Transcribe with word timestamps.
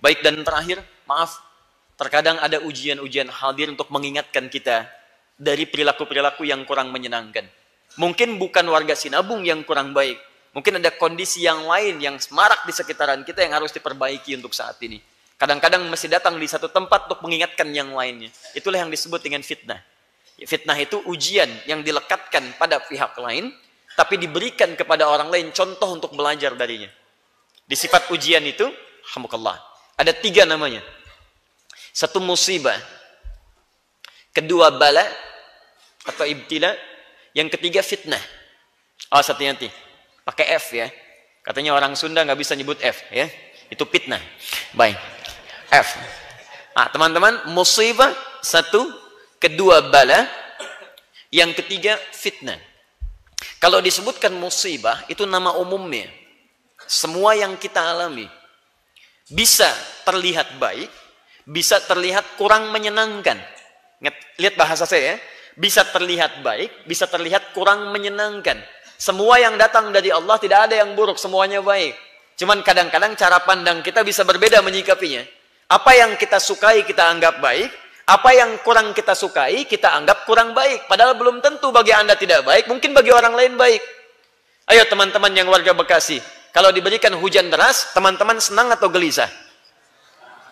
Baik 0.00 0.24
dan 0.24 0.40
terakhir, 0.40 0.80
maaf, 1.04 1.36
terkadang 2.00 2.40
ada 2.40 2.64
ujian-ujian 2.64 3.28
hadir 3.28 3.68
untuk 3.68 3.92
mengingatkan 3.92 4.48
kita 4.48 4.88
dari 5.36 5.68
perilaku-perilaku 5.68 6.48
yang 6.48 6.64
kurang 6.64 6.88
menyenangkan. 6.88 7.44
Mungkin 8.00 8.40
bukan 8.40 8.64
warga 8.72 8.96
Sinabung 8.96 9.44
yang 9.44 9.60
kurang 9.60 9.92
baik. 9.92 10.16
Mungkin 10.56 10.80
ada 10.80 10.90
kondisi 10.96 11.44
yang 11.44 11.68
lain 11.68 12.00
yang 12.00 12.16
semarak 12.16 12.64
di 12.64 12.72
sekitaran 12.72 13.22
kita 13.28 13.44
yang 13.44 13.60
harus 13.60 13.70
diperbaiki 13.76 14.34
untuk 14.40 14.56
saat 14.56 14.80
ini. 14.80 14.98
Kadang-kadang 15.36 15.84
mesti 15.88 16.08
datang 16.08 16.40
di 16.40 16.48
satu 16.48 16.72
tempat 16.72 17.08
untuk 17.08 17.20
mengingatkan 17.24 17.68
yang 17.72 17.92
lainnya. 17.92 18.32
Itulah 18.56 18.80
yang 18.80 18.90
disebut 18.92 19.20
dengan 19.20 19.44
fitnah. 19.44 19.80
Fitnah 20.40 20.76
itu 20.80 21.00
ujian 21.04 21.48
yang 21.68 21.84
dilekatkan 21.84 22.56
pada 22.56 22.80
pihak 22.88 23.12
lain, 23.20 23.52
tapi 23.96 24.16
diberikan 24.16 24.72
kepada 24.76 25.04
orang 25.08 25.28
lain 25.28 25.52
contoh 25.52 25.92
untuk 25.92 26.16
belajar 26.16 26.56
darinya. 26.56 26.88
Di 27.68 27.76
sifat 27.76 28.08
ujian 28.12 28.42
itu, 28.48 28.64
alhamdulillah, 29.12 29.69
ada 30.00 30.16
tiga 30.16 30.48
namanya. 30.48 30.80
Satu 31.92 32.24
musibah. 32.24 32.80
Kedua 34.32 34.72
bala 34.72 35.04
atau 36.08 36.24
ibtila. 36.24 36.72
Yang 37.36 37.60
ketiga 37.60 37.84
fitnah. 37.84 38.20
Oh, 39.12 39.20
satu 39.20 39.44
nanti. 39.44 39.68
Pakai 40.24 40.56
F 40.56 40.72
ya. 40.72 40.88
Katanya 41.44 41.76
orang 41.76 41.92
Sunda 42.00 42.24
nggak 42.24 42.40
bisa 42.40 42.56
nyebut 42.56 42.80
F 42.80 43.04
ya. 43.12 43.28
Itu 43.68 43.84
fitnah. 43.84 44.18
Baik. 44.72 44.96
F. 45.68 45.88
Ah, 46.72 46.88
teman-teman, 46.88 47.52
musibah 47.52 48.10
satu, 48.40 48.88
kedua 49.36 49.92
bala, 49.92 50.26
yang 51.30 51.52
ketiga 51.54 52.00
fitnah. 52.10 52.58
Kalau 53.60 53.78
disebutkan 53.84 54.32
musibah 54.32 55.04
itu 55.12 55.28
nama 55.28 55.54
umumnya. 55.60 56.08
Semua 56.88 57.36
yang 57.36 57.54
kita 57.60 57.78
alami 57.78 58.26
bisa 59.30 59.70
terlihat 60.02 60.58
baik, 60.58 60.90
bisa 61.46 61.78
terlihat 61.86 62.34
kurang 62.34 62.74
menyenangkan. 62.74 63.38
Lihat 64.36 64.54
bahasa 64.58 64.84
saya 64.84 65.14
ya. 65.14 65.16
Bisa 65.60 65.84
terlihat 65.84 66.40
baik, 66.40 66.88
bisa 66.88 67.04
terlihat 67.10 67.52
kurang 67.52 67.92
menyenangkan. 67.92 68.56
Semua 68.96 69.36
yang 69.42 69.60
datang 69.60 69.92
dari 69.92 70.08
Allah 70.08 70.38
tidak 70.40 70.70
ada 70.70 70.78
yang 70.78 70.96
buruk, 70.96 71.20
semuanya 71.20 71.60
baik. 71.60 71.92
Cuman 72.38 72.64
kadang-kadang 72.64 73.12
cara 73.18 73.44
pandang 73.44 73.84
kita 73.84 74.00
bisa 74.00 74.24
berbeda 74.24 74.64
menyikapinya. 74.64 75.20
Apa 75.68 75.92
yang 75.92 76.16
kita 76.16 76.40
sukai 76.40 76.86
kita 76.88 77.12
anggap 77.12 77.44
baik, 77.44 77.68
apa 78.08 78.30
yang 78.32 78.56
kurang 78.64 78.96
kita 78.96 79.12
sukai 79.12 79.68
kita 79.68 79.92
anggap 79.92 80.24
kurang 80.24 80.56
baik. 80.56 80.88
Padahal 80.88 81.18
belum 81.18 81.44
tentu 81.44 81.68
bagi 81.68 81.92
Anda 81.92 82.16
tidak 82.16 82.46
baik, 82.48 82.64
mungkin 82.70 82.96
bagi 82.96 83.12
orang 83.12 83.36
lain 83.36 83.60
baik. 83.60 83.82
Ayo 84.70 84.86
teman-teman 84.88 85.34
yang 85.36 85.50
warga 85.50 85.76
Bekasi, 85.76 86.22
kalau 86.50 86.74
diberikan 86.74 87.14
hujan 87.14 87.46
deras, 87.46 87.94
teman-teman 87.94 88.42
senang 88.42 88.74
atau 88.74 88.90
gelisah? 88.90 89.30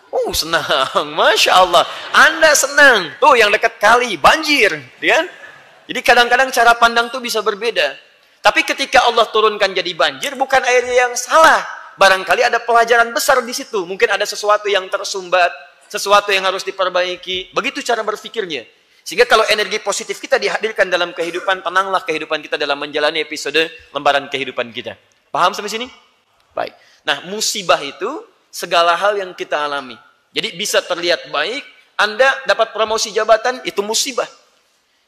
Oh 0.09 0.33
senang, 0.33 0.65
Masya 1.19 1.51
Allah. 1.53 1.83
Anda 2.15 2.55
senang. 2.55 3.13
Tuh 3.21 3.35
yang 3.37 3.51
dekat 3.53 3.77
kali, 3.77 4.15
banjir. 4.17 4.73
Kan? 4.97 5.25
Jadi 5.89 5.99
kadang-kadang 6.01 6.49
cara 6.49 6.73
pandang 6.79 7.11
tuh 7.13 7.21
bisa 7.21 7.43
berbeda. 7.43 7.93
Tapi 8.39 8.63
ketika 8.63 9.03
Allah 9.05 9.27
turunkan 9.27 9.75
jadi 9.75 9.91
banjir, 9.93 10.33
bukan 10.39 10.63
airnya 10.63 11.07
yang 11.07 11.13
salah. 11.19 11.61
Barangkali 11.99 12.47
ada 12.47 12.63
pelajaran 12.63 13.11
besar 13.11 13.43
di 13.43 13.51
situ. 13.51 13.83
Mungkin 13.83 14.07
ada 14.07 14.23
sesuatu 14.23 14.71
yang 14.71 14.87
tersumbat, 14.87 15.51
sesuatu 15.91 16.31
yang 16.31 16.47
harus 16.47 16.63
diperbaiki. 16.63 17.51
Begitu 17.51 17.83
cara 17.83 17.99
berpikirnya. 18.07 18.63
Sehingga 19.03 19.27
kalau 19.27 19.43
energi 19.51 19.83
positif 19.83 20.21
kita 20.23 20.39
dihadirkan 20.39 20.87
dalam 20.87 21.11
kehidupan, 21.11 21.59
tenanglah 21.59 21.99
kehidupan 22.07 22.39
kita 22.39 22.55
dalam 22.55 22.79
menjalani 22.79 23.19
episode 23.19 23.67
lembaran 23.91 24.31
kehidupan 24.31 24.71
kita. 24.71 24.95
Paham 25.29 25.53
sampai 25.53 25.69
sini? 25.69 25.87
Baik. 26.53 26.73
Nah, 27.05 27.25
musibah 27.29 27.79
itu 27.81 28.25
segala 28.49 28.97
hal 28.97 29.17
yang 29.17 29.31
kita 29.33 29.55
alami. 29.55 29.97
Jadi 30.33 30.53
bisa 30.57 30.81
terlihat 30.81 31.29
baik, 31.33 31.63
Anda 31.97 32.29
dapat 32.45 32.73
promosi 32.73 33.09
jabatan, 33.13 33.61
itu 33.65 33.81
musibah. 33.81 34.27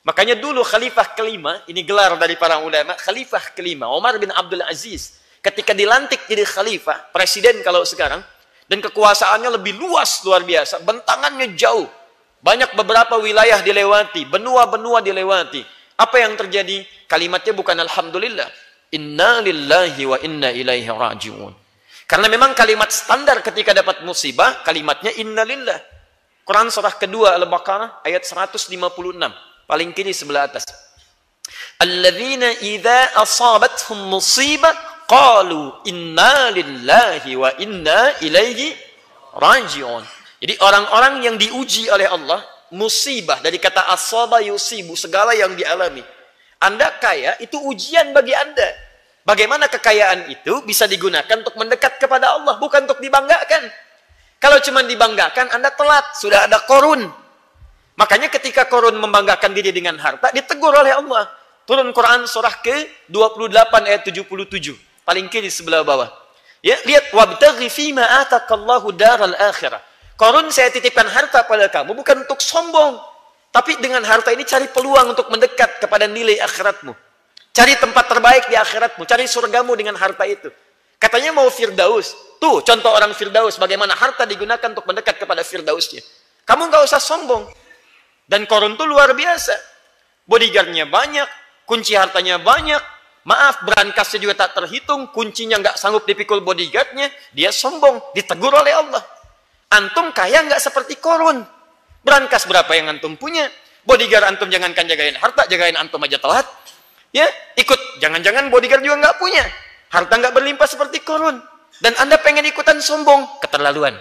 Makanya 0.02 0.34
dulu 0.34 0.66
khalifah 0.66 1.14
kelima, 1.14 1.62
ini 1.70 1.86
gelar 1.86 2.18
dari 2.18 2.34
para 2.34 2.58
ulama, 2.58 2.98
khalifah 2.98 3.54
kelima, 3.54 3.86
Umar 3.94 4.18
bin 4.18 4.34
Abdul 4.34 4.66
Aziz, 4.66 5.22
ketika 5.46 5.78
dilantik 5.78 6.26
jadi 6.26 6.42
khalifah, 6.42 7.14
presiden 7.14 7.62
kalau 7.62 7.86
sekarang, 7.86 8.26
dan 8.66 8.80
kekuasaannya 8.82 9.62
lebih 9.62 9.78
luas 9.78 10.26
luar 10.26 10.42
biasa, 10.42 10.82
bentangannya 10.82 11.54
jauh. 11.54 11.86
Banyak 12.42 12.74
beberapa 12.74 13.22
wilayah 13.22 13.62
dilewati, 13.62 14.26
benua-benua 14.26 15.06
dilewati. 15.06 15.62
Apa 16.02 16.18
yang 16.18 16.34
terjadi? 16.34 16.82
Kalimatnya 17.06 17.54
bukan 17.54 17.78
Alhamdulillah. 17.78 18.50
Inna 18.92 19.40
lillahi 19.40 20.04
wa 20.04 20.18
inna 20.20 20.52
ilaihi 20.52 20.92
raji'un. 20.92 21.54
Karena 22.04 22.28
memang 22.28 22.52
kalimat 22.52 22.92
standar 22.92 23.40
ketika 23.40 23.72
dapat 23.72 24.04
musibah, 24.04 24.60
kalimatnya 24.68 25.16
innalillah. 25.16 25.80
Quran 26.44 26.68
surah 26.68 27.00
kedua 27.00 27.40
Al-Baqarah 27.40 28.04
ayat 28.04 28.28
156. 28.28 28.68
Paling 29.64 29.90
kiri 29.96 30.12
sebelah 30.12 30.52
atas. 30.52 30.68
Alladzina 31.80 32.52
idza 32.60 33.16
asabathum 33.16 34.12
musibah 34.12 34.76
qalu 35.08 35.72
inna 35.88 36.52
lillahi 36.52 37.32
wa 37.40 37.48
inna 37.64 38.20
ilaihi 38.20 38.76
raji'un. 39.40 40.04
Jadi 40.44 40.60
orang-orang 40.60 41.24
yang 41.24 41.36
diuji 41.40 41.88
oleh 41.88 42.12
Allah, 42.12 42.44
musibah 42.76 43.40
dari 43.40 43.56
kata 43.56 43.88
asaba 43.88 44.44
yusibu, 44.44 45.00
segala 45.00 45.32
yang 45.32 45.56
dialami. 45.56 46.04
Anda 46.62 46.94
kaya, 47.02 47.42
itu 47.42 47.58
ujian 47.58 48.14
bagi 48.14 48.38
Anda. 48.38 48.70
Bagaimana 49.26 49.66
kekayaan 49.66 50.30
itu 50.30 50.62
bisa 50.62 50.86
digunakan 50.86 51.42
untuk 51.42 51.58
mendekat 51.58 51.98
kepada 51.98 52.38
Allah, 52.38 52.62
bukan 52.62 52.86
untuk 52.86 53.02
dibanggakan. 53.02 53.70
Kalau 54.38 54.58
cuma 54.62 54.86
dibanggakan, 54.86 55.54
Anda 55.58 55.74
telat, 55.74 56.18
sudah 56.22 56.46
ada 56.46 56.62
korun. 56.70 57.10
Makanya 57.98 58.30
ketika 58.30 58.66
korun 58.70 58.98
membanggakan 58.98 59.54
diri 59.54 59.74
dengan 59.74 59.98
harta, 59.98 60.30
ditegur 60.34 60.74
oleh 60.74 60.94
Allah. 60.94 61.30
Turun 61.66 61.94
Quran 61.94 62.26
surah 62.26 62.62
ke-28 62.66 63.74
ayat 63.86 64.02
77. 64.06 64.74
Paling 65.06 65.30
kiri 65.30 65.50
sebelah 65.50 65.86
bawah. 65.86 66.10
Ya, 66.62 66.78
lihat 66.86 67.10
wabtaghi 67.10 67.70
fima 67.74 68.06
daral 68.94 69.34
akhirah. 69.34 69.82
Korun 70.14 70.54
saya 70.54 70.70
titipkan 70.70 71.10
harta 71.10 71.42
pada 71.50 71.66
kamu 71.66 71.98
bukan 71.98 72.22
untuk 72.22 72.38
sombong, 72.38 73.02
tapi 73.52 73.76
dengan 73.84 74.00
harta 74.08 74.32
ini 74.32 74.48
cari 74.48 74.72
peluang 74.72 75.12
untuk 75.12 75.28
mendekat 75.28 75.84
kepada 75.84 76.08
nilai 76.08 76.40
akhiratmu. 76.40 76.96
Cari 77.52 77.76
tempat 77.76 78.08
terbaik 78.08 78.48
di 78.48 78.56
akhiratmu. 78.56 79.04
Cari 79.04 79.28
surgamu 79.28 79.76
dengan 79.76 80.00
harta 80.00 80.24
itu. 80.24 80.48
Katanya 80.96 81.36
mau 81.36 81.52
Firdaus. 81.52 82.16
Tuh 82.40 82.64
contoh 82.64 82.88
orang 82.96 83.12
Firdaus. 83.12 83.60
Bagaimana 83.60 83.92
harta 83.92 84.24
digunakan 84.24 84.72
untuk 84.72 84.88
mendekat 84.88 85.20
kepada 85.20 85.44
Firdausnya. 85.44 86.00
Kamu 86.48 86.72
nggak 86.72 86.84
usah 86.88 87.04
sombong. 87.04 87.44
Dan 88.24 88.48
korun 88.48 88.80
itu 88.80 88.88
luar 88.88 89.12
biasa. 89.12 89.52
Bodyguardnya 90.24 90.88
banyak. 90.88 91.28
Kunci 91.68 91.92
hartanya 92.00 92.40
banyak. 92.40 92.80
Maaf, 93.28 93.68
berankasnya 93.68 94.32
juga 94.32 94.48
tak 94.48 94.64
terhitung. 94.64 95.12
Kuncinya 95.12 95.60
nggak 95.60 95.76
sanggup 95.76 96.08
dipikul 96.08 96.40
bodyguardnya. 96.40 97.12
Dia 97.36 97.52
sombong. 97.52 98.16
Ditegur 98.16 98.56
oleh 98.56 98.72
Allah. 98.72 99.04
Antum 99.76 100.16
kaya 100.16 100.40
nggak 100.48 100.64
seperti 100.64 100.96
korun. 101.04 101.44
Berankas 102.02 102.50
berapa 102.50 102.72
yang 102.74 102.98
antum 102.98 103.14
punya? 103.14 103.46
Bodyguard 103.86 104.26
antum 104.38 104.50
jangankan 104.50 104.86
jagain 104.86 105.18
harta, 105.18 105.46
jagain 105.50 105.78
antum 105.78 106.02
aja 106.06 106.18
telat. 106.22 106.46
Ya, 107.14 107.26
ikut. 107.58 108.02
Jangan-jangan 108.02 108.50
bodyguard 108.50 108.82
juga 108.82 108.98
nggak 109.02 109.18
punya. 109.22 109.44
Harta 109.92 110.14
nggak 110.18 110.34
berlimpah 110.34 110.68
seperti 110.70 111.02
korun. 111.04 111.38
Dan 111.82 111.94
Anda 111.98 112.22
pengen 112.22 112.46
ikutan 112.46 112.78
sombong. 112.80 113.42
Keterlaluan. 113.42 113.98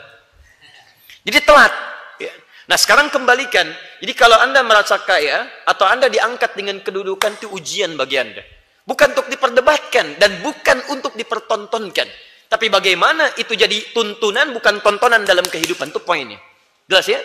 Jadi 1.24 1.38
telat. 1.44 1.72
Ya. 2.20 2.32
Nah 2.68 2.76
sekarang 2.76 3.08
kembalikan. 3.12 3.66
Jadi 4.00 4.12
kalau 4.16 4.36
Anda 4.40 4.64
merasa 4.64 5.00
kaya, 5.00 5.48
atau 5.64 5.84
Anda 5.88 6.08
diangkat 6.08 6.56
dengan 6.56 6.80
kedudukan 6.80 7.40
itu 7.40 7.48
ujian 7.52 7.96
bagi 7.96 8.16
Anda. 8.20 8.40
Bukan 8.84 9.12
untuk 9.12 9.28
diperdebatkan, 9.28 10.16
dan 10.16 10.40
bukan 10.40 10.78
untuk 10.92 11.12
dipertontonkan. 11.16 12.08
Tapi 12.50 12.66
bagaimana 12.66 13.30
itu 13.38 13.54
jadi 13.54 13.94
tuntunan, 13.94 14.50
bukan 14.56 14.80
tontonan 14.82 15.22
dalam 15.22 15.44
kehidupan. 15.46 15.92
Itu 15.92 16.00
poinnya. 16.02 16.40
Jelas 16.88 17.06
ya? 17.06 17.20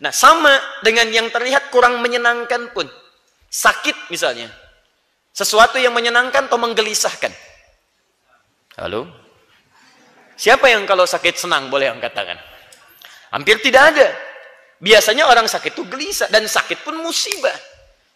Nah 0.00 0.12
sama 0.12 0.52
dengan 0.84 1.08
yang 1.08 1.32
terlihat 1.32 1.72
kurang 1.72 2.00
menyenangkan 2.04 2.72
pun. 2.76 2.84
Sakit 3.48 4.12
misalnya. 4.12 4.52
Sesuatu 5.32 5.76
yang 5.76 5.92
menyenangkan 5.92 6.48
atau 6.48 6.56
menggelisahkan? 6.60 7.32
Halo? 8.76 9.08
Siapa 10.36 10.68
yang 10.68 10.84
kalau 10.84 11.08
sakit 11.08 11.36
senang 11.36 11.72
boleh 11.72 11.88
angkat 11.88 12.12
tangan? 12.12 12.36
Hampir 13.32 13.60
tidak 13.64 13.96
ada. 13.96 14.08
Biasanya 14.76 15.28
orang 15.32 15.48
sakit 15.48 15.72
itu 15.72 15.88
gelisah 15.88 16.28
dan 16.28 16.44
sakit 16.44 16.84
pun 16.84 17.00
musibah. 17.00 17.56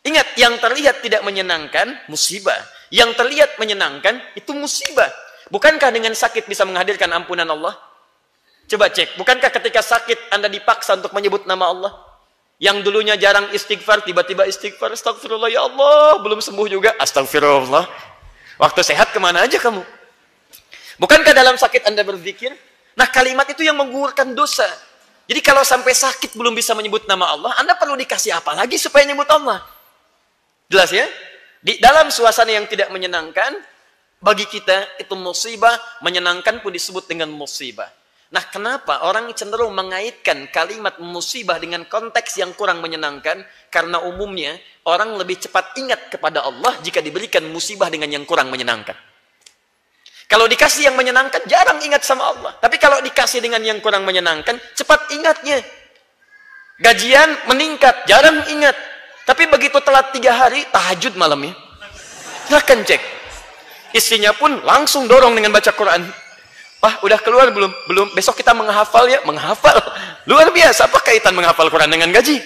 Ingat, 0.05 0.37
yang 0.37 0.57
terlihat 0.61 1.05
tidak 1.05 1.21
menyenangkan, 1.25 2.09
musibah. 2.09 2.57
Yang 2.89 3.21
terlihat 3.21 3.61
menyenangkan, 3.61 4.21
itu 4.37 4.53
musibah. 4.57 5.09
Bukankah 5.53 5.93
dengan 5.93 6.17
sakit 6.17 6.49
bisa 6.49 6.65
menghadirkan 6.65 7.09
ampunan 7.13 7.49
Allah? 7.49 7.77
Coba 8.71 8.87
cek, 8.87 9.19
bukankah 9.19 9.51
ketika 9.51 9.83
sakit 9.83 10.31
Anda 10.31 10.47
dipaksa 10.47 10.95
untuk 10.95 11.11
menyebut 11.11 11.43
nama 11.43 11.75
Allah? 11.75 11.93
Yang 12.63 12.87
dulunya 12.87 13.19
jarang 13.19 13.51
istighfar, 13.51 14.07
tiba-tiba 14.07 14.47
istighfar. 14.47 14.95
Astagfirullah, 14.95 15.51
ya 15.51 15.67
Allah. 15.67 16.23
Belum 16.23 16.39
sembuh 16.39 16.71
juga. 16.71 16.95
Astagfirullah. 17.03 17.89
Waktu 18.63 18.81
sehat 18.85 19.11
ke 19.11 19.19
mana 19.19 19.43
aja 19.43 19.59
kamu? 19.59 19.83
Bukankah 21.03 21.33
dalam 21.33 21.57
sakit 21.57 21.89
Anda 21.89 22.05
berzikir? 22.05 22.53
Nah 22.95 23.09
kalimat 23.09 23.49
itu 23.49 23.65
yang 23.65 23.75
menggugurkan 23.81 24.37
dosa. 24.37 24.69
Jadi 25.25 25.41
kalau 25.41 25.65
sampai 25.65 25.97
sakit 25.97 26.37
belum 26.37 26.53
bisa 26.53 26.77
menyebut 26.77 27.09
nama 27.09 27.33
Allah, 27.33 27.57
Anda 27.57 27.75
perlu 27.75 27.97
dikasih 27.97 28.37
apa 28.37 28.53
lagi 28.53 28.77
supaya 28.77 29.09
nyebut 29.09 29.27
Allah? 29.33 29.65
Jelas 30.69 30.93
ya? 30.93 31.09
Di 31.65 31.81
dalam 31.81 32.13
suasana 32.13 32.53
yang 32.53 32.69
tidak 32.69 32.93
menyenangkan, 32.93 33.57
bagi 34.21 34.45
kita 34.45 35.01
itu 35.01 35.17
musibah, 35.17 35.75
menyenangkan 36.05 36.61
pun 36.61 36.69
disebut 36.69 37.09
dengan 37.09 37.33
musibah. 37.33 37.89
Nah, 38.31 38.47
kenapa 38.47 39.11
orang 39.11 39.27
cenderung 39.35 39.75
mengaitkan 39.75 40.47
kalimat 40.55 41.03
musibah 41.03 41.59
dengan 41.59 41.83
konteks 41.83 42.39
yang 42.39 42.55
kurang 42.55 42.79
menyenangkan? 42.79 43.43
Karena 43.75 43.99
umumnya 44.07 44.55
orang 44.87 45.19
lebih 45.19 45.43
cepat 45.43 45.75
ingat 45.75 46.15
kepada 46.15 46.47
Allah 46.47 46.79
jika 46.79 47.03
diberikan 47.03 47.43
musibah 47.51 47.91
dengan 47.91 48.07
yang 48.07 48.23
kurang 48.23 48.47
menyenangkan. 48.55 48.95
Kalau 50.31 50.47
dikasih 50.47 50.87
yang 50.87 50.95
menyenangkan, 50.95 51.43
jarang 51.51 51.83
ingat 51.83 52.07
sama 52.07 52.31
Allah. 52.31 52.55
Tapi 52.63 52.79
kalau 52.79 53.03
dikasih 53.03 53.43
dengan 53.43 53.67
yang 53.67 53.83
kurang 53.83 54.07
menyenangkan, 54.07 54.63
cepat 54.79 55.11
ingatnya. 55.11 55.59
Gajian 56.79 57.51
meningkat, 57.51 58.07
jarang 58.07 58.47
ingat. 58.47 58.79
Tapi 59.27 59.51
begitu 59.51 59.83
telat 59.83 60.15
tiga 60.15 60.39
hari, 60.39 60.63
tahajud 60.71 61.19
malamnya. 61.19 61.51
Silahkan 62.47 62.79
cek. 62.87 63.03
Istrinya 63.91 64.31
pun 64.31 64.63
langsung 64.63 65.11
dorong 65.11 65.35
dengan 65.35 65.51
baca 65.51 65.75
Quran. 65.75 66.07
Wah, 66.81 66.97
udah 67.05 67.21
keluar 67.21 67.53
belum? 67.53 67.73
Belum. 67.87 68.07
Besok 68.17 68.41
kita 68.41 68.57
menghafal 68.57 69.05
ya? 69.05 69.21
Menghafal. 69.29 69.77
Luar 70.25 70.49
biasa. 70.49 70.89
Apa 70.89 71.05
kaitan 71.05 71.37
menghafal 71.37 71.69
Quran 71.69 71.93
dengan 71.93 72.09
gaji? 72.09 72.41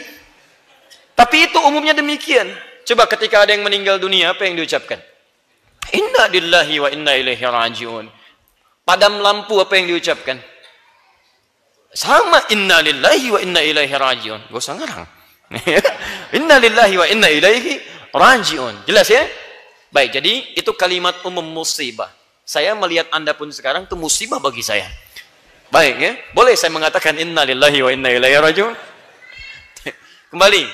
Tapi 1.14 1.46
itu 1.46 1.58
umumnya 1.62 1.94
demikian. 1.94 2.50
Coba 2.82 3.06
ketika 3.06 3.46
ada 3.46 3.54
yang 3.54 3.62
meninggal 3.62 4.02
dunia, 4.02 4.34
apa 4.34 4.42
yang 4.44 4.58
diucapkan? 4.58 4.98
Inna 5.94 6.26
lillahi 6.26 6.74
wa 6.82 6.88
inna 6.90 7.14
ilaihi 7.14 7.46
rajiun. 7.46 8.10
Padam 8.82 9.22
lampu 9.22 9.54
apa 9.62 9.78
yang 9.78 9.86
diucapkan? 9.94 10.36
Sama 11.94 12.42
inna 12.50 12.82
lillahi 12.82 13.30
wa 13.30 13.38
inna 13.38 13.62
ilaihi 13.62 13.94
rajiun. 13.94 14.50
Gak 14.50 14.58
usah 14.58 14.74
ngarang. 14.74 15.06
inna 16.42 16.58
lillahi 16.58 16.94
wa 16.98 17.06
inna 17.06 17.30
ilaihi 17.30 17.78
rajiun. 18.10 18.82
Jelas 18.90 19.06
ya? 19.06 19.22
Baik, 19.94 20.18
jadi 20.18 20.58
itu 20.58 20.74
kalimat 20.74 21.22
umum 21.22 21.46
musibah. 21.46 22.10
Saya 22.44 22.76
melihat 22.76 23.08
Anda 23.08 23.32
pun 23.32 23.48
sekarang 23.48 23.88
itu 23.88 23.96
musibah 23.96 24.36
bagi 24.36 24.60
saya. 24.60 24.84
Baik 25.72 25.96
ya, 25.96 26.12
boleh 26.36 26.54
saya 26.54 26.70
mengatakan 26.70 27.16
inna 27.16 27.42
lillahi 27.42 27.80
wa 27.80 27.90
inna 27.90 28.12
ilaihi 28.12 28.36
rajiun? 28.36 28.74
Kembali, 30.30 30.64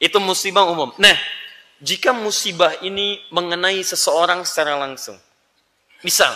itu 0.00 0.18
musibah 0.18 0.64
umum. 0.66 0.90
Nah, 0.96 1.14
jika 1.78 2.16
musibah 2.16 2.72
ini 2.80 3.20
mengenai 3.28 3.84
seseorang 3.84 4.42
secara 4.48 4.80
langsung. 4.80 5.20
Misal, 6.00 6.32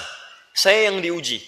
saya 0.52 0.92
yang 0.92 1.00
diuji. 1.00 1.40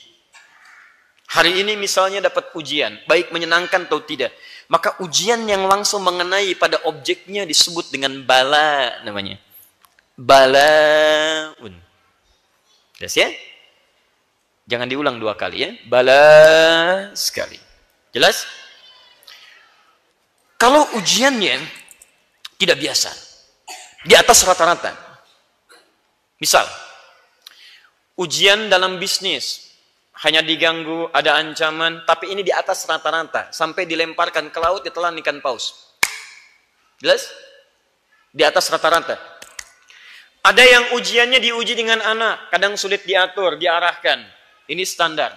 Hari 1.28 1.60
ini 1.60 1.76
misalnya 1.76 2.24
dapat 2.24 2.50
ujian, 2.56 2.96
baik 3.04 3.30
menyenangkan 3.36 3.84
atau 3.84 4.00
tidak. 4.00 4.32
Maka 4.72 4.98
ujian 5.04 5.44
yang 5.46 5.68
langsung 5.68 6.00
mengenai 6.02 6.56
pada 6.56 6.80
objeknya 6.88 7.44
disebut 7.44 7.92
dengan 7.92 8.16
bala 8.24 9.04
namanya. 9.04 9.38
Balaun. 10.16 11.85
Jelas 12.96 13.14
ya? 13.16 13.28
Jangan 14.66 14.88
diulang 14.88 15.16
dua 15.20 15.36
kali 15.36 15.62
ya. 15.62 15.70
Bala 15.86 17.12
sekali. 17.12 17.60
Jelas? 18.10 18.48
Kalau 20.56 20.88
ujiannya 20.96 21.60
tidak 22.56 22.80
biasa. 22.80 23.12
Di 24.06 24.16
atas 24.16 24.40
rata-rata. 24.48 24.96
Misal, 26.40 26.64
ujian 28.16 28.72
dalam 28.72 28.96
bisnis 28.96 29.66
hanya 30.24 30.40
diganggu, 30.40 31.12
ada 31.12 31.36
ancaman, 31.36 32.08
tapi 32.08 32.32
ini 32.32 32.40
di 32.40 32.48
atas 32.48 32.88
rata-rata 32.88 33.52
sampai 33.52 33.84
dilemparkan 33.84 34.48
ke 34.48 34.58
laut 34.60 34.80
ditelan 34.80 35.20
ikan 35.20 35.44
paus. 35.44 35.92
Jelas? 36.96 37.28
Di 38.32 38.40
atas 38.40 38.72
rata-rata. 38.72 39.35
Ada 40.46 40.62
yang 40.62 40.84
ujiannya 40.94 41.42
diuji 41.42 41.74
dengan 41.74 41.98
anak, 41.98 42.54
kadang 42.54 42.78
sulit 42.78 43.02
diatur, 43.02 43.58
diarahkan. 43.58 44.22
Ini 44.70 44.86
standar. 44.86 45.34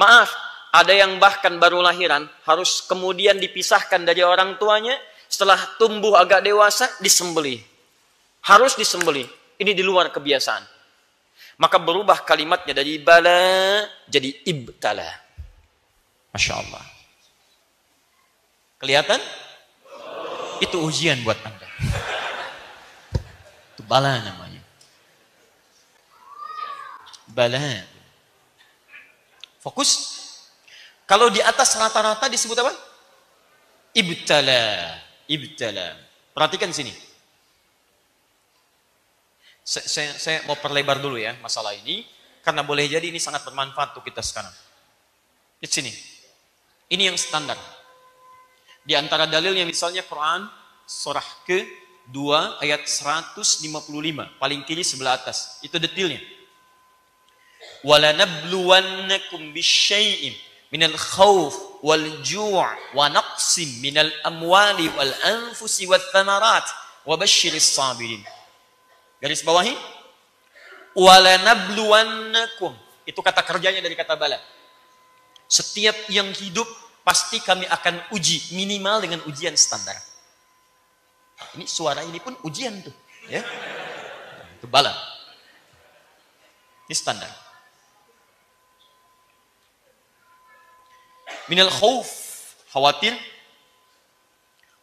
Maaf, 0.00 0.32
ada 0.72 0.88
yang 0.88 1.20
bahkan 1.20 1.60
baru 1.60 1.84
lahiran 1.84 2.24
harus 2.48 2.80
kemudian 2.88 3.36
dipisahkan 3.36 4.00
dari 4.08 4.24
orang 4.24 4.56
tuanya 4.56 4.96
setelah 5.28 5.60
tumbuh 5.76 6.16
agak 6.16 6.40
dewasa 6.48 6.88
disembeli. 7.04 7.60
Harus 8.48 8.72
disembeli. 8.72 9.28
Ini 9.60 9.76
di 9.76 9.84
luar 9.84 10.08
kebiasaan. 10.08 10.64
Maka 11.60 11.76
berubah 11.76 12.24
kalimatnya 12.24 12.72
dari 12.72 12.96
bala 13.04 13.84
jadi 14.08 14.32
ibtala. 14.48 15.12
Masya 16.32 16.52
Allah. 16.56 16.84
Kelihatan? 18.80 19.20
Itu 20.64 20.80
ujian 20.88 21.20
buat 21.20 21.36
Anda. 21.44 21.71
Bala 23.92 24.24
namanya. 24.24 24.64
Bala. 27.28 27.84
Fokus. 29.60 29.90
Kalau 31.04 31.28
di 31.28 31.44
atas 31.44 31.76
rata-rata 31.76 32.24
disebut 32.32 32.56
apa? 32.56 32.72
Ibtala. 33.92 34.96
Ibtala. 35.28 35.92
Perhatikan 36.32 36.72
sini. 36.72 36.88
Saya, 39.60 39.84
saya, 39.84 40.10
saya 40.16 40.38
mau 40.48 40.56
perlebar 40.56 40.96
dulu 40.96 41.20
ya 41.20 41.36
masalah 41.44 41.76
ini. 41.76 42.08
Karena 42.40 42.64
boleh 42.64 42.88
jadi 42.88 43.12
ini 43.12 43.20
sangat 43.20 43.44
bermanfaat 43.44 43.92
untuk 43.92 44.08
kita 44.08 44.24
sekarang. 44.24 44.56
Di 45.60 45.68
sini. 45.68 45.92
Ini 46.88 47.12
yang 47.12 47.20
standar. 47.20 47.60
Di 48.88 48.96
antara 48.96 49.28
dalilnya 49.28 49.68
misalnya 49.68 50.00
Quran 50.08 50.48
surah 50.88 51.44
ke 51.44 51.81
2 52.12 52.60
ayat 52.60 52.84
155 52.84 53.64
paling 54.36 54.60
kiri 54.68 54.84
sebelah 54.84 55.16
atas. 55.16 55.58
Itu 55.64 55.80
detailnya 55.80 56.20
walanabluwannakum 57.82 59.50
bisyai'in 59.50 60.34
minal 60.70 60.94
khawf 60.94 61.82
wal 61.82 62.22
ju' 62.22 62.62
wa 62.94 63.04
naqsim 63.10 63.82
minal 63.82 64.08
amwali 64.22 64.88
wal 64.94 65.12
anfusi 65.26 65.84
wath 65.90 66.04
thamarat 66.14 66.64
wa 67.02 67.18
basyiris 67.18 67.74
sabirin. 67.74 68.22
Garis 69.18 69.42
bawahi. 69.42 69.74
Walanabluwannakum. 70.92 72.74
Itu 73.08 73.24
kata 73.24 73.42
kerjanya 73.42 73.80
dari 73.80 73.96
kata 73.96 74.14
bala. 74.14 74.38
Setiap 75.48 75.96
yang 76.12 76.30
hidup 76.36 76.68
pasti 77.02 77.40
kami 77.42 77.66
akan 77.66 78.14
uji 78.14 78.54
minimal 78.54 79.02
dengan 79.02 79.20
ujian 79.26 79.56
standar 79.58 80.11
ini 81.58 81.64
suara 81.66 82.02
ini 82.06 82.18
pun 82.22 82.36
ujian 82.46 82.82
tuh, 82.82 82.94
ya. 83.26 83.42
Itu 84.58 84.66
bala. 84.70 84.94
Ini 86.86 86.94
standar. 86.94 87.30
Minal 91.50 91.70
khauf, 91.70 92.08
khawatir. 92.70 93.14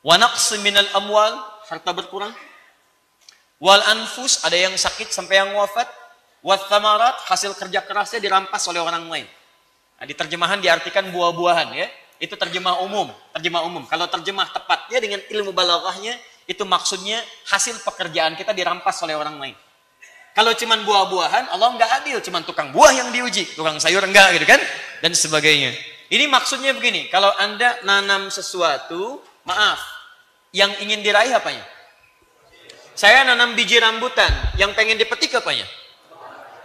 Wa 0.03 0.15
naqs 0.15 0.55
minal 0.59 0.87
amwal, 0.95 1.39
harta 1.67 1.91
berkurang. 1.91 2.31
Wal 3.59 3.83
anfus, 3.91 4.43
ada 4.47 4.55
yang 4.55 4.75
sakit 4.75 5.11
sampai 5.11 5.43
yang 5.43 5.51
wafat. 5.55 5.87
Wat 6.39 6.71
thamarat, 6.71 7.19
hasil 7.27 7.51
kerja 7.59 7.83
kerasnya 7.83 8.23
dirampas 8.23 8.63
oleh 8.71 8.79
orang 8.79 9.03
lain. 9.11 9.27
Nah, 9.99 10.05
di 10.07 10.15
terjemahan 10.15 10.63
diartikan 10.63 11.11
buah-buahan 11.11 11.75
ya. 11.75 11.87
Itu 12.19 12.39
terjemah 12.39 12.83
umum, 12.83 13.11
terjemah 13.35 13.63
umum. 13.67 13.83
Kalau 13.87 14.07
terjemah 14.07 14.47
tepatnya 14.51 14.99
dengan 15.03 15.19
ilmu 15.27 15.51
balaghahnya 15.51 16.15
itu 16.49 16.65
maksudnya 16.65 17.21
hasil 17.45 17.85
pekerjaan 17.85 18.33
kita 18.33 18.57
dirampas 18.57 18.97
oleh 19.05 19.13
orang 19.13 19.37
lain. 19.37 19.57
Kalau 20.33 20.49
cuma 20.57 20.81
buah-buahan, 20.81 21.53
Allah 21.53 21.69
nggak 21.77 21.91
adil, 22.01 22.17
cuma 22.25 22.41
tukang 22.41 22.73
buah 22.73 22.89
yang 22.89 23.13
diuji, 23.13 23.53
tukang 23.53 23.77
sayur 23.77 24.01
enggak 24.01 24.33
gitu 24.33 24.49
kan, 24.49 24.57
dan 25.05 25.13
sebagainya. 25.13 25.77
Ini 26.09 26.25
maksudnya 26.25 26.73
begini, 26.73 27.05
kalau 27.13 27.29
anda 27.37 27.77
nanam 27.85 28.33
sesuatu, 28.33 29.21
maaf, 29.45 29.77
yang 30.49 30.73
ingin 30.81 31.05
diraih 31.05 31.37
apanya? 31.37 31.61
Saya 32.97 33.21
nanam 33.29 33.53
biji 33.53 33.77
rambutan, 33.77 34.31
yang 34.57 34.73
pengen 34.73 34.97
dipetik 34.97 35.37
apanya? 35.37 35.69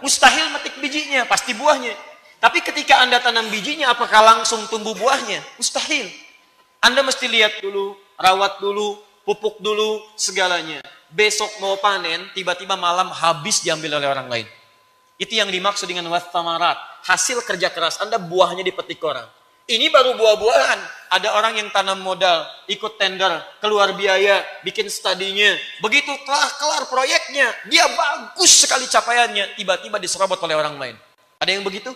Mustahil 0.01 0.49
metik 0.49 0.81
bijinya, 0.81 1.29
pasti 1.29 1.53
buahnya. 1.53 1.93
Tapi 2.41 2.61
ketika 2.65 3.05
anda 3.05 3.21
tanam 3.21 3.47
bijinya, 3.53 3.93
apakah 3.93 4.21
langsung 4.23 4.65
tumbuh 4.65 4.97
buahnya? 4.97 5.45
Mustahil. 5.61 6.09
Anda 6.81 7.05
mesti 7.05 7.29
lihat 7.29 7.61
dulu, 7.61 7.97
rawat 8.17 8.61
dulu, 8.61 8.99
pupuk 9.25 9.59
dulu 9.59 10.05
segalanya. 10.15 10.79
Besok 11.09 11.49
mau 11.59 11.75
panen, 11.81 12.29
tiba-tiba 12.37 12.77
malam 12.77 13.09
habis 13.09 13.59
diambil 13.65 13.97
oleh 13.97 14.07
orang 14.07 14.27
lain. 14.29 14.47
Itu 15.17 15.33
yang 15.35 15.49
dimaksud 15.49 15.89
dengan 15.89 16.07
wathamarat. 16.13 16.77
Hasil 17.07 17.41
kerja 17.43 17.73
keras 17.73 17.97
Anda 17.99 18.21
buahnya 18.21 18.61
dipetik 18.61 19.01
orang. 19.01 19.25
Ini 19.65 19.89
baru 19.89 20.13
buah-buahan. 20.13 20.79
Ada 21.09 21.33
orang 21.33 21.57
yang 21.57 21.69
tanam 21.73 22.03
modal, 22.05 22.45
ikut 22.69 23.01
tender, 23.01 23.41
keluar 23.63 23.97
biaya, 23.97 24.45
bikin 24.61 24.85
studinya. 24.91 25.57
Begitu 25.81 26.11
telah 26.21 26.49
kelar 26.59 26.83
proyeknya, 26.85 27.49
dia 27.65 27.87
bagus 27.89 28.51
sekali 28.61 28.85
capaiannya. 28.85 29.57
Tiba-tiba 29.57 29.97
diserobot 29.97 30.37
oleh 30.45 30.53
orang 30.53 30.75
lain. 30.77 30.95
Ada 31.41 31.49
yang 31.55 31.65
begitu? 31.65 31.95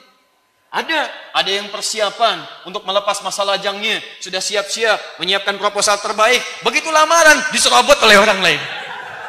Ada, 0.69 1.09
ada 1.33 1.49
yang 1.49 1.73
persiapan 1.73 2.45
untuk 2.69 2.85
melepas 2.85 3.25
masa 3.25 3.41
lajangnya, 3.41 3.97
sudah 4.21 4.37
siap-siap 4.37 5.17
menyiapkan 5.17 5.57
proposal 5.57 5.97
terbaik. 5.97 6.37
Begitu 6.61 6.93
lamaran 6.93 7.41
diserobot 7.49 7.97
oleh 8.05 8.21
orang 8.21 8.37
lain. 8.37 8.61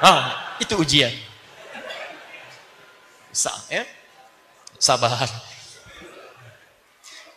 Ah, 0.04 0.56
itu 0.60 0.76
ujian. 0.76 1.08
Sa 3.32 3.56
ya? 3.72 3.88
Sabar. 4.76 5.24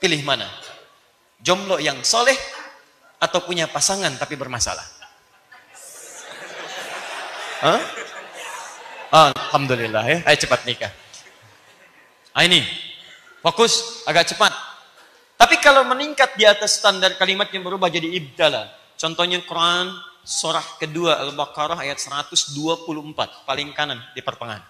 Pilih 0.04 0.20
mana? 0.28 0.52
Jomblo 1.40 1.80
yang 1.80 2.04
soleh 2.04 2.36
atau 3.24 3.40
punya 3.48 3.72
pasangan 3.72 4.12
tapi 4.20 4.36
bermasalah? 4.36 4.84
Hah? 7.64 7.82
Alhamdulillah 9.16 10.04
ya. 10.12 10.18
Ayo 10.28 10.38
cepat 10.44 10.68
nikah. 10.68 10.92
Ah 12.36 12.44
ini 12.44 12.66
Fokus 13.44 14.08
agak 14.08 14.32
cepat. 14.32 14.56
Tapi 15.36 15.60
kalau 15.60 15.84
meningkat 15.84 16.40
di 16.40 16.48
atas 16.48 16.80
standar 16.80 17.20
kalimat 17.20 17.52
yang 17.52 17.68
berubah 17.68 17.92
jadi 17.92 18.08
ibtala. 18.08 18.72
Contohnya 18.96 19.44
Quran 19.44 19.92
surah 20.24 20.80
kedua 20.80 21.20
Al-Baqarah 21.20 21.84
ayat 21.84 22.00
124 22.00 22.56
paling 23.44 23.70
kanan 23.76 24.00
di 24.16 24.24
pertengahan. 24.24 24.64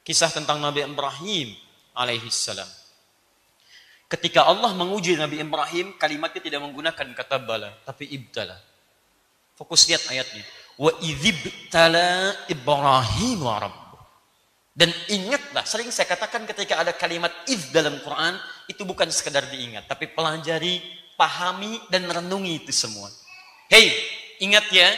Kisah 0.00 0.32
tentang 0.32 0.64
Nabi 0.64 0.88
Ibrahim 0.88 1.52
alaihi 1.92 2.32
salam. 2.32 2.68
Ketika 4.06 4.46
Allah 4.46 4.70
menguji 4.72 5.18
Nabi 5.18 5.42
Ibrahim, 5.42 5.98
kalimatnya 5.98 6.38
tidak 6.38 6.62
menggunakan 6.62 7.06
kata 7.10 7.42
bala, 7.42 7.74
tapi 7.82 8.06
ibtala. 8.06 8.54
Fokus 9.58 9.84
lihat 9.90 10.06
ayatnya. 10.08 10.46
Wa 10.78 10.94
idzibtala 11.02 12.46
Ibrahim 12.46 13.38
wa 13.42 13.58
dan 14.76 14.92
ingatlah, 15.08 15.64
sering 15.64 15.88
saya 15.88 16.04
katakan 16.04 16.44
ketika 16.44 16.76
ada 16.76 16.92
kalimat 16.92 17.32
if 17.48 17.72
dalam 17.72 17.96
Quran, 18.04 18.36
itu 18.68 18.84
bukan 18.84 19.08
sekedar 19.08 19.48
diingat, 19.48 19.88
tapi 19.88 20.04
pelajari, 20.04 20.84
pahami, 21.16 21.80
dan 21.88 22.04
renungi 22.04 22.60
itu 22.60 22.76
semua. 22.76 23.08
Hei, 23.72 23.88
ingat 24.36 24.68
ya, 24.68 24.92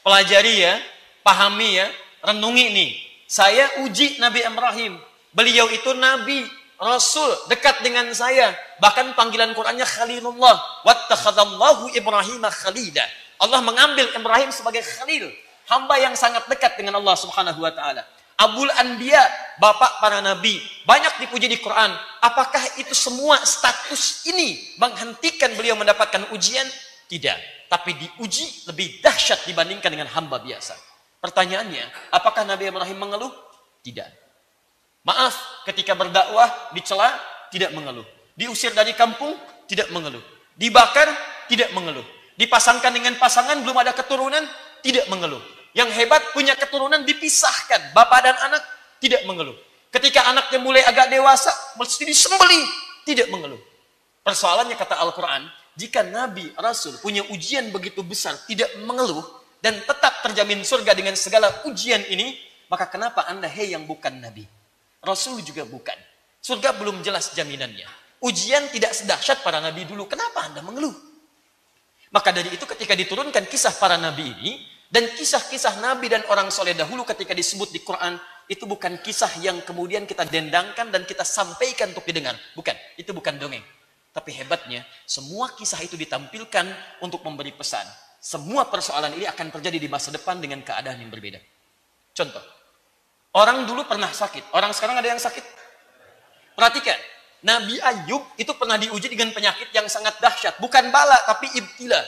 pelajari 0.00 0.64
ya, 0.64 0.80
pahami 1.20 1.84
ya, 1.84 1.92
renungi 2.24 2.66
nih. 2.72 2.90
Saya 3.28 3.84
uji 3.84 4.16
Nabi 4.24 4.40
Ibrahim. 4.40 4.96
Beliau 5.36 5.68
itu 5.68 5.92
Nabi, 5.92 6.48
Rasul, 6.80 7.28
dekat 7.52 7.84
dengan 7.84 8.08
saya. 8.16 8.56
Bahkan 8.80 9.12
panggilan 9.20 9.52
Qurannya 9.52 9.84
Khalilullah. 9.84 10.56
Wattakhadallahu 10.88 11.92
Ibrahim 11.92 12.40
khalida. 12.48 13.04
Allah 13.36 13.60
mengambil 13.60 14.08
Ibrahim 14.16 14.48
sebagai 14.48 14.80
khalil. 14.80 15.28
Hamba 15.68 16.00
yang 16.00 16.16
sangat 16.16 16.48
dekat 16.48 16.80
dengan 16.80 16.98
Allah 16.98 17.14
subhanahu 17.14 17.62
wa 17.62 17.70
ta'ala. 17.70 18.02
Abul 18.40 18.72
Anbiya, 18.72 19.20
bapak 19.60 20.00
para 20.00 20.24
nabi, 20.24 20.56
banyak 20.88 21.20
dipuji 21.20 21.44
di 21.44 21.60
Quran. 21.60 21.92
Apakah 22.24 22.80
itu 22.80 22.96
semua 22.96 23.36
status 23.44 24.24
ini 24.32 24.80
menghentikan 24.80 25.52
beliau 25.60 25.76
mendapatkan 25.76 26.24
ujian? 26.32 26.64
Tidak. 27.04 27.68
Tapi 27.68 28.00
diuji 28.00 28.64
lebih 28.64 29.04
dahsyat 29.04 29.44
dibandingkan 29.44 29.92
dengan 29.92 30.08
hamba 30.16 30.40
biasa. 30.40 30.72
Pertanyaannya, 31.20 31.84
apakah 32.16 32.48
Nabi 32.48 32.72
Ibrahim 32.72 32.96
mengeluh? 32.96 33.32
Tidak. 33.84 34.08
Maaf, 35.04 35.64
ketika 35.68 35.92
berdakwah 35.92 36.72
dicela 36.72 37.12
tidak 37.52 37.76
mengeluh. 37.76 38.08
Diusir 38.32 38.72
dari 38.72 38.96
kampung 38.96 39.36
tidak 39.68 39.92
mengeluh. 39.92 40.24
Dibakar 40.56 41.12
tidak 41.44 41.76
mengeluh. 41.76 42.04
Dipasangkan 42.40 42.88
dengan 42.88 43.20
pasangan 43.20 43.60
belum 43.60 43.76
ada 43.84 43.92
keturunan 43.92 44.40
tidak 44.80 45.12
mengeluh 45.12 45.59
yang 45.76 45.88
hebat 45.90 46.34
punya 46.34 46.54
keturunan 46.58 47.02
dipisahkan. 47.06 47.94
Bapak 47.94 48.20
dan 48.26 48.36
anak 48.50 48.62
tidak 48.98 49.22
mengeluh. 49.26 49.56
Ketika 49.90 50.30
anaknya 50.30 50.58
mulai 50.62 50.82
agak 50.86 51.10
dewasa, 51.10 51.50
mesti 51.74 52.06
disembeli. 52.06 52.62
Tidak 53.02 53.26
mengeluh. 53.30 53.58
Persoalannya 54.22 54.78
kata 54.78 55.00
Al-Quran, 55.02 55.50
jika 55.74 56.06
Nabi, 56.06 56.52
Rasul 56.54 57.00
punya 57.02 57.26
ujian 57.32 57.72
begitu 57.74 58.04
besar, 58.06 58.38
tidak 58.46 58.70
mengeluh, 58.86 59.24
dan 59.58 59.74
tetap 59.82 60.22
terjamin 60.22 60.62
surga 60.62 60.94
dengan 60.94 61.16
segala 61.16 61.50
ujian 61.66 62.04
ini, 62.06 62.38
maka 62.70 62.86
kenapa 62.86 63.26
anda, 63.26 63.50
hei 63.50 63.74
yang 63.74 63.88
bukan 63.88 64.22
Nabi? 64.22 64.46
Rasul 65.02 65.40
juga 65.42 65.66
bukan. 65.66 65.96
Surga 66.40 66.76
belum 66.76 67.02
jelas 67.02 67.32
jaminannya. 67.34 67.88
Ujian 68.20 68.68
tidak 68.70 68.92
sedahsyat 68.92 69.40
para 69.40 69.58
Nabi 69.58 69.88
dulu. 69.88 70.04
Kenapa 70.04 70.44
anda 70.44 70.60
mengeluh? 70.60 70.92
Maka 72.12 72.30
dari 72.30 72.52
itu 72.52 72.64
ketika 72.68 72.92
diturunkan 72.92 73.48
kisah 73.48 73.72
para 73.80 73.96
Nabi 73.96 74.28
ini, 74.36 74.52
dan 74.90 75.06
kisah-kisah 75.14 75.78
Nabi 75.78 76.10
dan 76.10 76.26
orang 76.26 76.50
soleh 76.50 76.74
dahulu 76.74 77.06
ketika 77.06 77.30
disebut 77.30 77.70
di 77.70 77.78
Quran, 77.78 78.18
itu 78.50 78.66
bukan 78.66 78.98
kisah 78.98 79.30
yang 79.38 79.62
kemudian 79.62 80.02
kita 80.02 80.26
dendangkan 80.26 80.90
dan 80.90 81.06
kita 81.06 81.22
sampaikan 81.22 81.94
untuk 81.94 82.02
didengar. 82.02 82.34
Bukan, 82.58 82.74
itu 82.98 83.14
bukan 83.14 83.38
dongeng. 83.38 83.62
Tapi 84.10 84.34
hebatnya, 84.34 84.82
semua 85.06 85.54
kisah 85.54 85.78
itu 85.86 85.94
ditampilkan 85.94 86.66
untuk 87.06 87.22
memberi 87.22 87.54
pesan. 87.54 87.86
Semua 88.18 88.66
persoalan 88.66 89.14
ini 89.14 89.30
akan 89.30 89.54
terjadi 89.54 89.78
di 89.78 89.86
masa 89.86 90.10
depan 90.10 90.42
dengan 90.42 90.58
keadaan 90.66 90.98
yang 90.98 91.08
berbeda. 91.14 91.38
Contoh, 92.10 92.42
orang 93.38 93.70
dulu 93.70 93.86
pernah 93.86 94.10
sakit, 94.10 94.50
orang 94.58 94.74
sekarang 94.74 94.98
ada 94.98 95.06
yang 95.06 95.22
sakit. 95.22 95.46
Perhatikan, 96.58 96.98
Nabi 97.46 97.78
Ayub 97.78 98.26
itu 98.34 98.50
pernah 98.58 98.74
diuji 98.74 99.06
dengan 99.06 99.30
penyakit 99.30 99.70
yang 99.70 99.86
sangat 99.86 100.18
dahsyat. 100.18 100.58
Bukan 100.58 100.90
bala, 100.90 101.16
tapi 101.30 101.46
ibtila. 101.54 102.02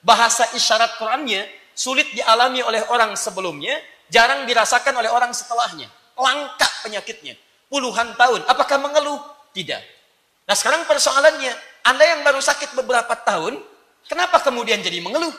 Bahasa 0.00 0.48
isyarat 0.56 0.96
Qurannya, 0.98 1.61
sulit 1.82 2.06
dialami 2.14 2.62
oleh 2.62 2.86
orang 2.94 3.18
sebelumnya, 3.18 3.74
jarang 4.06 4.46
dirasakan 4.46 4.94
oleh 5.02 5.10
orang 5.10 5.34
setelahnya. 5.34 5.90
Langka 6.14 6.70
penyakitnya. 6.86 7.34
Puluhan 7.66 8.14
tahun. 8.14 8.46
Apakah 8.46 8.78
mengeluh? 8.78 9.18
Tidak. 9.50 9.82
Nah 10.46 10.54
sekarang 10.54 10.86
persoalannya, 10.86 11.50
Anda 11.82 12.04
yang 12.06 12.22
baru 12.22 12.38
sakit 12.38 12.78
beberapa 12.78 13.18
tahun, 13.26 13.58
kenapa 14.06 14.38
kemudian 14.46 14.78
jadi 14.78 15.02
mengeluh? 15.02 15.34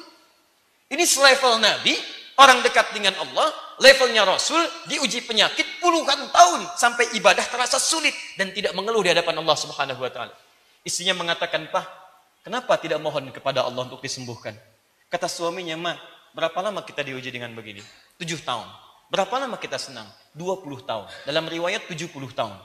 Ini 0.92 1.08
selevel 1.08 1.64
Nabi, 1.64 1.96
orang 2.36 2.60
dekat 2.60 2.92
dengan 2.92 3.16
Allah, 3.24 3.50
levelnya 3.80 4.28
Rasul, 4.28 4.60
diuji 4.92 5.24
penyakit 5.24 5.80
puluhan 5.80 6.30
tahun, 6.30 6.62
sampai 6.76 7.16
ibadah 7.16 7.46
terasa 7.48 7.80
sulit, 7.80 8.14
dan 8.36 8.52
tidak 8.52 8.76
mengeluh 8.76 9.02
di 9.02 9.16
hadapan 9.16 9.40
Allah 9.40 9.58
subhanahu 9.58 10.02
wa 10.04 10.12
ta'ala. 10.12 10.34
Istrinya 10.84 11.16
mengatakan, 11.18 11.72
Pak, 11.72 11.86
kenapa 12.46 12.76
tidak 12.78 13.00
mohon 13.00 13.32
kepada 13.32 13.64
Allah 13.64 13.88
untuk 13.88 14.04
disembuhkan? 14.04 14.54
Kata 15.10 15.26
suaminya, 15.30 15.78
Ma, 15.78 15.94
Berapa 16.34 16.60
lama 16.66 16.82
kita 16.82 17.06
diuji 17.06 17.30
dengan 17.30 17.54
begini? 17.54 17.82
Tujuh 18.18 18.42
tahun. 18.42 18.66
Berapa 19.14 19.38
lama 19.38 19.62
kita 19.62 19.78
senang? 19.78 20.10
Dua 20.34 20.58
puluh 20.58 20.82
tahun. 20.82 21.06
Dalam 21.30 21.46
riwayat 21.46 21.86
tujuh 21.86 22.10
puluh 22.10 22.34
tahun. 22.34 22.58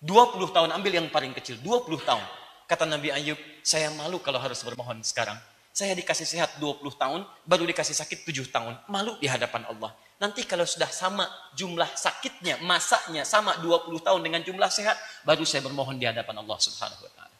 Dua 0.00 0.32
puluh 0.32 0.48
tahun 0.48 0.72
ambil 0.72 0.96
yang 0.96 1.08
paling 1.12 1.36
kecil. 1.36 1.60
Dua 1.60 1.84
puluh 1.84 2.00
tahun. 2.00 2.24
Kata 2.64 2.88
Nabi 2.88 3.12
Ayub, 3.12 3.36
saya 3.60 3.92
malu 3.92 4.22
kalau 4.22 4.40
harus 4.40 4.62
bermohon 4.64 5.04
sekarang. 5.04 5.36
Saya 5.70 5.94
dikasih 5.94 6.26
sehat 6.26 6.50
20 6.58 6.82
tahun, 6.98 7.22
baru 7.46 7.62
dikasih 7.66 7.94
sakit 7.94 8.26
7 8.26 8.50
tahun. 8.50 8.74
Malu 8.90 9.14
di 9.22 9.30
hadapan 9.30 9.66
Allah. 9.70 9.94
Nanti 10.18 10.44
kalau 10.44 10.66
sudah 10.66 10.90
sama 10.90 11.26
jumlah 11.54 11.86
sakitnya, 11.94 12.58
masaknya 12.62 13.22
sama 13.22 13.56
20 13.62 14.02
tahun 14.02 14.20
dengan 14.20 14.42
jumlah 14.42 14.70
sehat, 14.70 14.98
baru 15.22 15.46
saya 15.46 15.64
bermohon 15.64 15.96
di 15.96 16.04
hadapan 16.10 16.42
Allah 16.42 16.58
Subhanahu 16.58 17.06
wa 17.06 17.12
taala. 17.14 17.36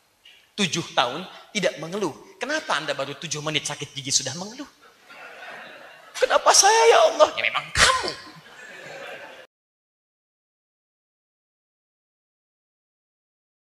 7 0.56 0.66
tahun 0.98 1.20
tidak 1.52 1.74
mengeluh. 1.82 2.14
Kenapa 2.38 2.78
Anda 2.78 2.94
baru 2.94 3.18
7 3.18 3.42
menit 3.42 3.66
sakit 3.66 3.92
gigi 3.92 4.10
sudah 4.10 4.32
mengeluh? 4.38 4.66
Kenapa 6.20 6.52
saya 6.52 6.82
ya 6.92 6.98
Allah? 7.08 7.28
Ya 7.32 7.42
memang 7.48 7.64
kamu. 7.72 8.29